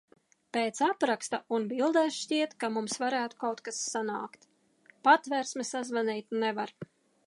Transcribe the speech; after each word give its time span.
Pēc 0.55 0.79
apraksta 0.87 1.39
un 1.57 1.67
bildēs 1.73 2.17
šķiet, 2.23 2.57
ka 2.65 2.71
mums 2.79 2.97
varētu 3.05 3.39
kaut 3.45 3.63
kas 3.69 3.85
sanākt. 3.93 4.53
Patversmi 5.11 5.71
sazvanīt 5.75 6.41
nevar. 6.45 6.79